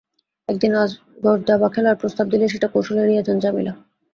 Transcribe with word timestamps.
একদিন 0.49 0.71
আজগর 0.75 1.37
দাবা 1.49 1.67
খেলার 1.73 1.99
প্রস্তাব 2.01 2.25
দিলে 2.33 2.45
সেটা 2.53 2.67
কৌশলে 2.67 3.01
এড়িয়ে 3.03 3.25
যান 3.27 3.37
জামিলা। 3.43 3.73